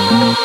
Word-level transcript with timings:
Thank 0.00 0.40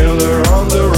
Killer 0.00 0.40
on 0.48 0.66
the 0.68 0.89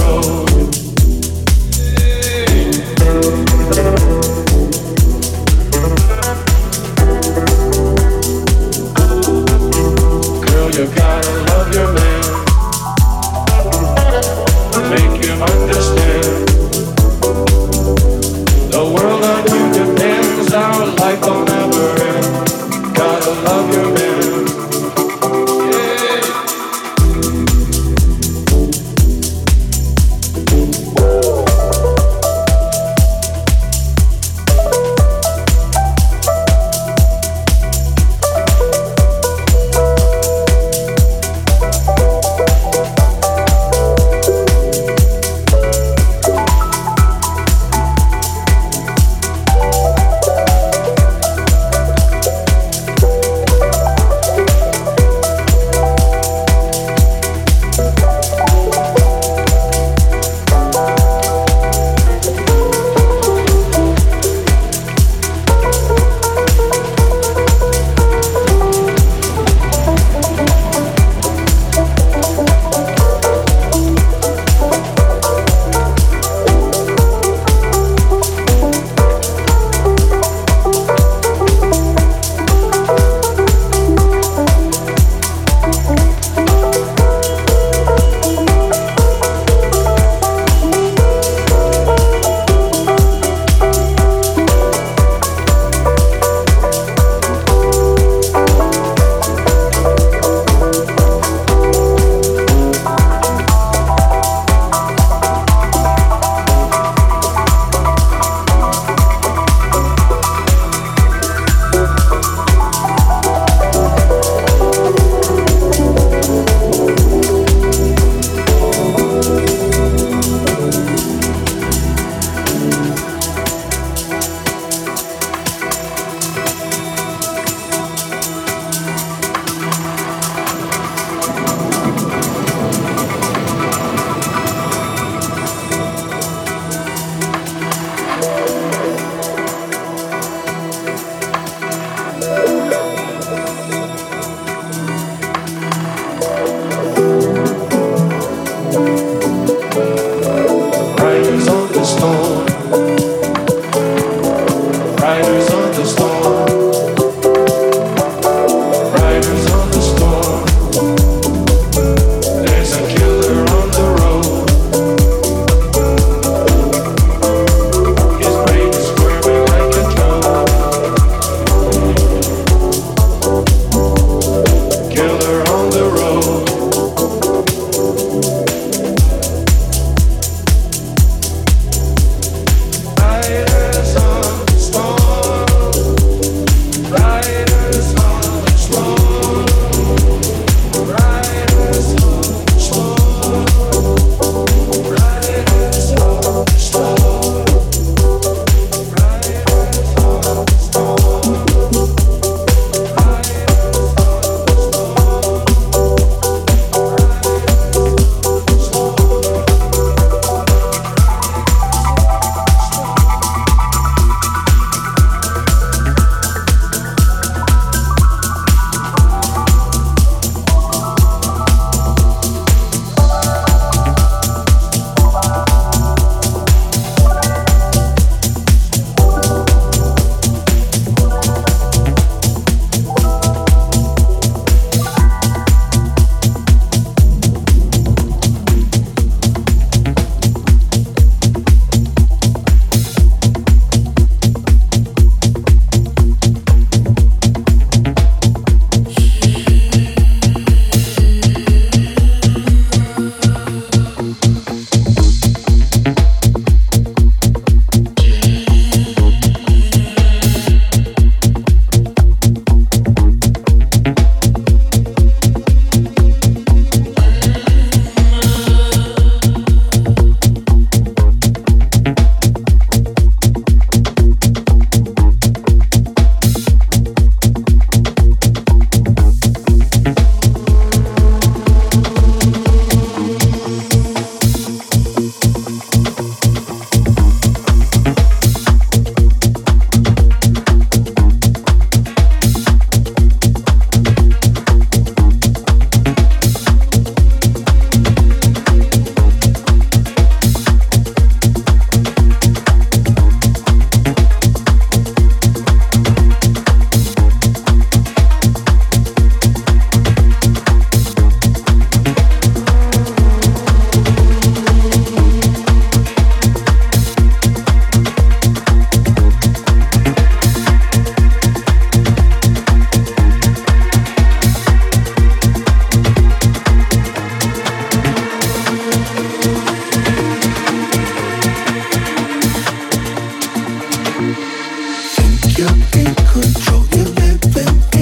You're 335.35 335.49
in 335.49 335.95
control, 335.95 336.63
you 336.73 336.83
living. 336.93 337.72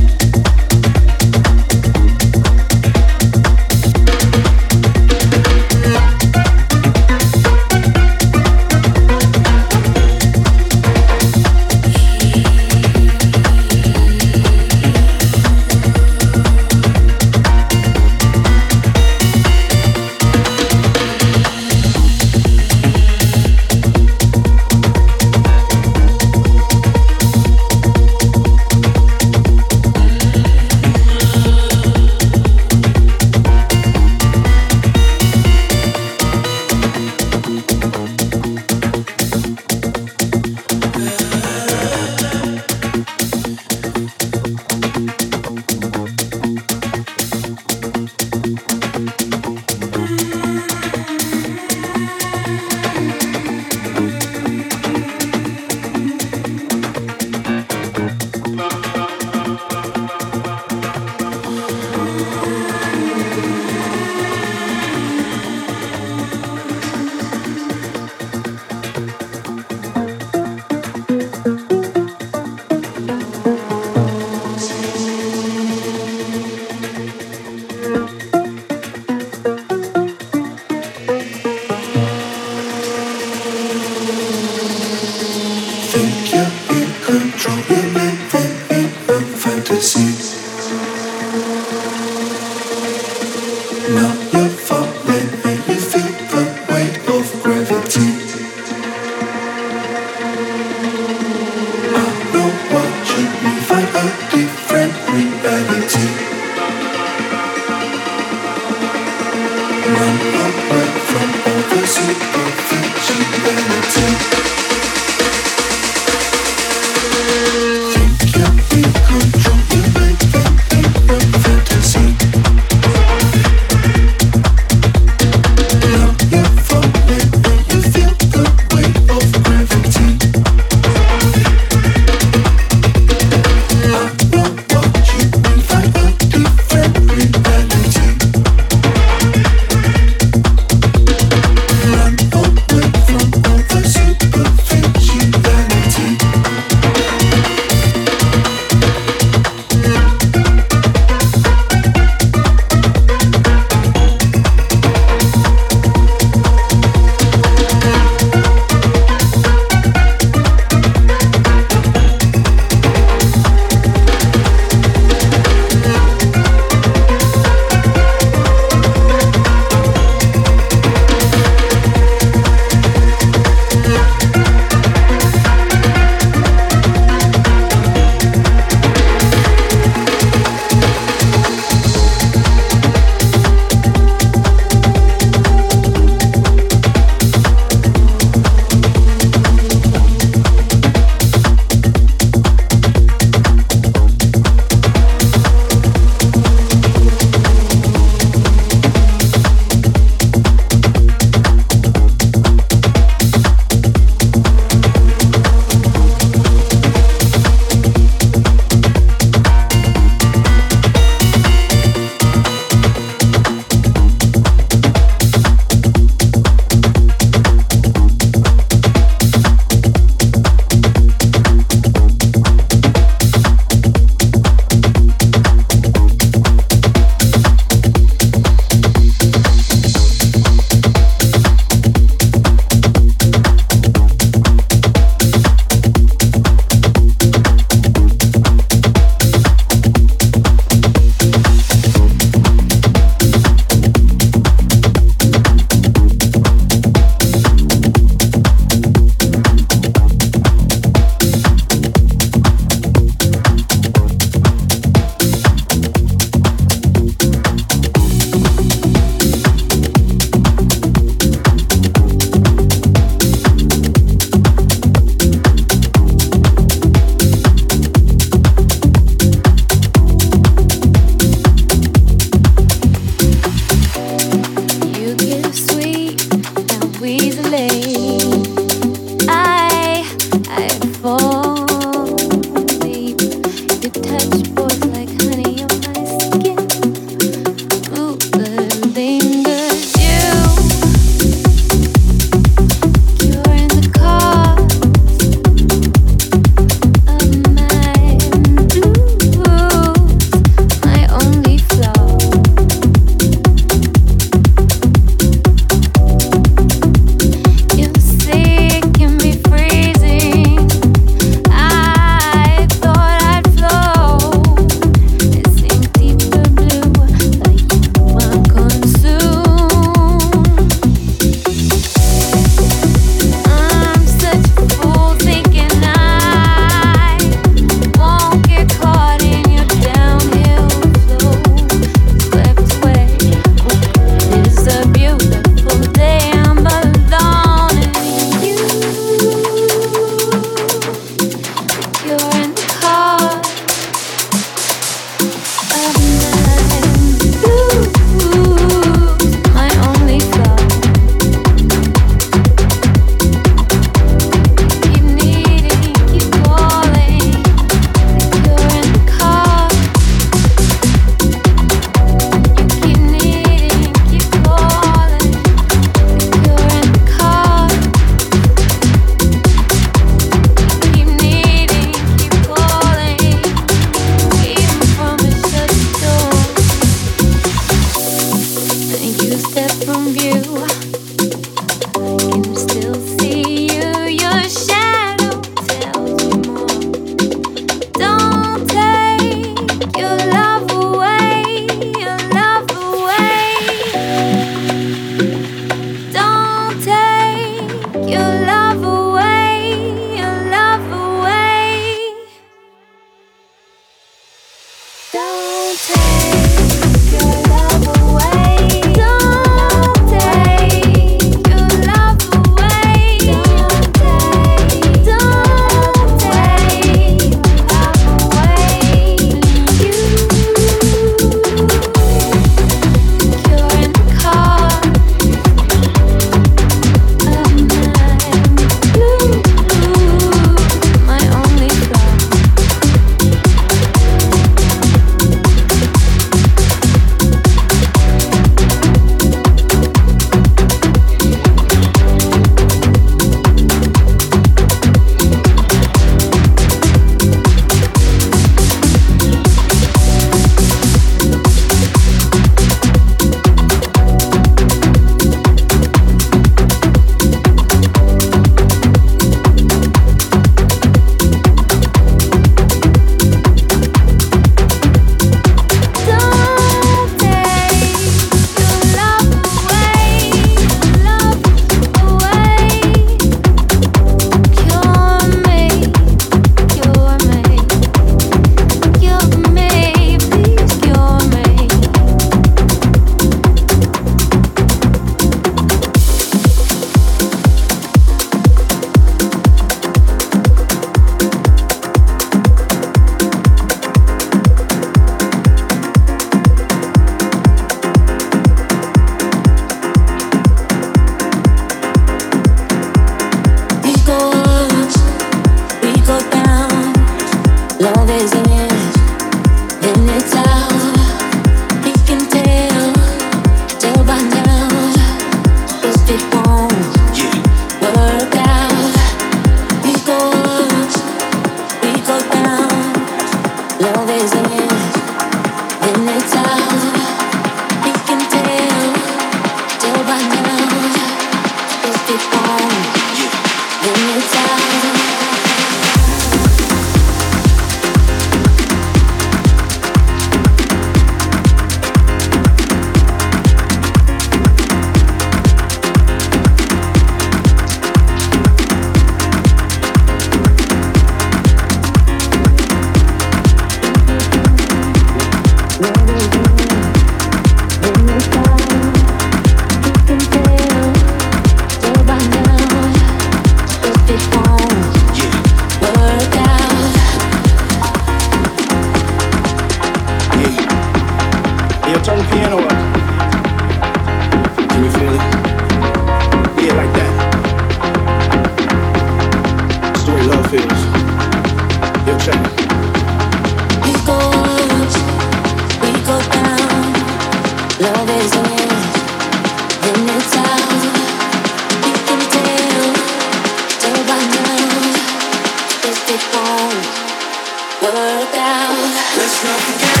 Let's 597.93 599.43
rock 599.43 599.59
forget. 599.59 600.00